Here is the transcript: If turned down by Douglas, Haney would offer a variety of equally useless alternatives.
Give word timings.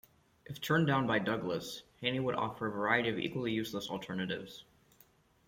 If 0.47 0.59
turned 0.61 0.87
down 0.87 1.05
by 1.05 1.19
Douglas, 1.19 1.83
Haney 1.99 2.19
would 2.21 2.33
offer 2.33 2.65
a 2.65 2.71
variety 2.71 3.09
of 3.09 3.19
equally 3.19 3.51
useless 3.51 3.87
alternatives. 3.91 4.65